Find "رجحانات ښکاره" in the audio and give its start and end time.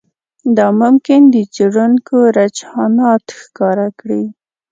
2.37-3.87